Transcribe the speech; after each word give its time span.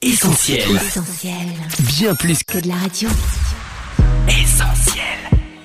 Essentiel. 0.00 0.60
Essentiel. 0.76 1.34
Bien 1.98 2.14
plus 2.14 2.44
Que 2.44 2.60
de 2.60 2.68
la 2.68 2.76
radio. 2.76 3.08
qu'essentiel. 4.28 5.02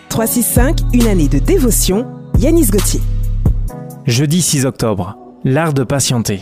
365, 0.09 0.79
une 0.91 1.05
année 1.05 1.27
de 1.27 1.37
dévotion, 1.37 2.07
Yanis 2.39 2.65
Gauthier. 2.71 2.99
Jeudi 4.07 4.41
6 4.41 4.65
octobre. 4.65 5.15
L'art 5.43 5.73
de 5.75 5.83
patienter. 5.83 6.39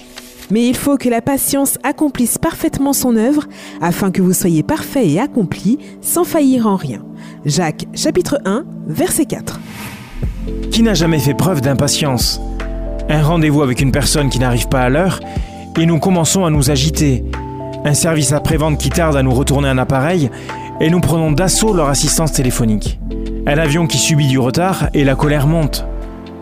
Mais 0.52 0.66
il 0.70 0.78
faut 0.78 0.96
que 0.96 1.10
la 1.10 1.22
patience 1.22 1.80
accomplisse 1.84 2.38
parfaitement 2.38 2.94
son 2.94 3.18
œuvre 3.18 3.44
afin 3.82 4.10
que 4.10 4.22
vous 4.22 4.32
soyez 4.32 4.64
parfait 4.64 5.10
et 5.10 5.20
accompli 5.20 5.78
sans 6.00 6.24
faillir 6.24 6.68
en 6.68 6.78
rien. 6.78 7.04
Jacques 7.44 7.88
chapitre 7.94 8.40
1 8.46 8.64
verset 8.88 9.26
4. 9.26 9.60
Qui 10.72 10.82
n'a 10.82 10.94
jamais 10.94 11.20
fait 11.20 11.34
preuve 11.34 11.60
d'impatience? 11.60 12.40
Un 13.10 13.22
rendez-vous 13.22 13.64
avec 13.64 13.82
une 13.82 13.92
personne 13.92 14.30
qui 14.30 14.40
n'arrive 14.40 14.70
pas 14.70 14.80
à 14.84 14.88
l'heure 14.88 15.20
et 15.78 15.86
nous 15.86 16.00
commençons 16.00 16.46
à 16.46 16.50
nous 16.50 16.72
agiter. 16.72 17.26
Un 17.84 17.96
service 17.96 18.32
après-vente 18.32 18.78
qui 18.78 18.90
tarde 18.90 19.16
à 19.16 19.24
nous 19.24 19.34
retourner 19.34 19.68
un 19.68 19.80
appareil 19.80 20.30
et 20.80 20.92
nous 20.92 21.00
prenons 21.00 21.32
d'assaut 21.32 21.74
leur 21.74 21.90
assistance 21.90 22.32
téléphonique. 22.32 23.00
Un 23.48 23.58
avion 23.58 23.88
qui 23.88 23.98
subit 23.98 24.28
du 24.28 24.38
retard 24.38 24.90
et 24.94 25.04
la 25.04 25.16
colère 25.16 25.48
monte. 25.48 25.88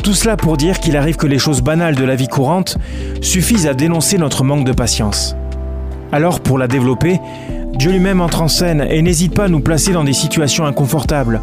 Tout 0.04 0.14
cela 0.14 0.36
pour 0.36 0.58
dire 0.58 0.82
qu'il 0.82 0.98
arrive 0.98 1.16
que 1.16 1.28
les 1.28 1.40
choses 1.40 1.62
banales 1.62 1.96
de 1.96 2.04
la 2.04 2.16
vie 2.16 2.28
courante 2.28 2.78
suffisent 3.22 3.68
à 3.68 3.74
dénoncer 3.74 4.18
notre 4.18 4.44
manque 4.44 4.66
de 4.66 4.74
patience. 4.74 5.38
Alors 6.12 6.42
pour 6.42 6.58
la 6.58 6.68
développer, 6.68 7.22
Dieu 7.74 7.92
lui-même 7.92 8.20
entre 8.20 8.42
en 8.42 8.50
scène 8.50 8.86
et 8.90 9.02
n'hésite 9.02 9.34
pas 9.34 9.46
à 9.46 9.50
nous 9.50 9.62
placer 9.62 9.94
dans 9.94 10.04
des 10.04 10.14
situations 10.14 10.66
inconfortables, 10.66 11.42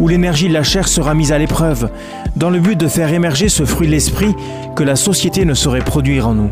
où 0.00 0.08
l'énergie 0.08 0.48
de 0.48 0.54
la 0.54 0.62
chair 0.62 0.88
sera 0.88 1.12
mise 1.12 1.32
à 1.32 1.38
l'épreuve, 1.38 1.90
dans 2.36 2.48
le 2.48 2.60
but 2.60 2.78
de 2.78 2.88
faire 2.88 3.12
émerger 3.12 3.50
ce 3.50 3.66
fruit 3.66 3.88
de 3.88 3.92
l'esprit 3.92 4.34
que 4.74 4.84
la 4.84 4.96
société 4.96 5.44
ne 5.44 5.52
saurait 5.54 5.80
produire 5.80 6.28
en 6.28 6.34
nous. 6.34 6.50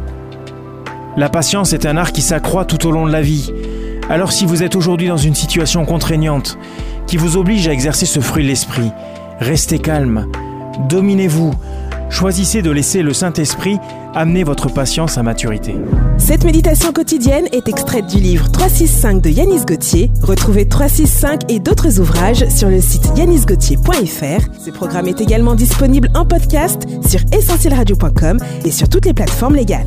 La 1.16 1.29
patience 1.29 1.75
est 1.75 1.84
un 1.84 1.98
art 1.98 2.12
qui 2.12 2.23
s'accroît 2.23 2.65
tout 2.65 2.87
au 2.87 2.91
long 2.91 3.07
de 3.07 3.12
la 3.12 3.21
vie. 3.21 3.52
Alors 4.09 4.33
si 4.33 4.47
vous 4.47 4.62
êtes 4.62 4.77
aujourd'hui 4.77 5.09
dans 5.09 5.19
une 5.19 5.35
situation 5.35 5.85
contraignante, 5.85 6.59
qui 7.07 7.19
vous 7.19 7.37
oblige 7.37 7.69
à 7.69 7.73
exercer 7.73 8.07
ce 8.07 8.21
fruit 8.21 8.45
de 8.45 8.49
l'esprit, 8.49 8.91
restez 9.38 9.79
calme, 9.79 10.27
dominez-vous, 10.88 11.52
choisissez 12.09 12.63
de 12.63 12.71
laisser 12.71 13.02
le 13.02 13.13
Saint-Esprit 13.13 13.79
amener 14.15 14.43
votre 14.43 14.69
patience 14.69 15.19
à 15.19 15.23
maturité. 15.23 15.74
Cette 16.16 16.45
méditation 16.45 16.93
quotidienne 16.93 17.47
est 17.52 17.69
extraite 17.69 18.07
du 18.07 18.19
livre 18.19 18.51
365 18.51 19.21
de 19.21 19.30
Yanis 19.30 19.65
Gauthier. 19.66 20.10
Retrouvez 20.23 20.66
365 20.66 21.51
et 21.51 21.59
d'autres 21.59 22.01
ouvrages 22.01 22.49
sur 22.49 22.69
le 22.69 22.80
site 22.80 23.10
yanisgauthier.fr. 23.16 24.65
Ce 24.65 24.71
programme 24.71 25.09
est 25.09 25.21
également 25.21 25.54
disponible 25.54 26.09
en 26.15 26.24
podcast 26.24 26.87
sur 27.07 27.21
essentielradio.com 27.37 28.38
et 28.65 28.71
sur 28.71 28.88
toutes 28.88 29.07
les 29.07 29.15
plateformes 29.15 29.57
légales. 29.57 29.87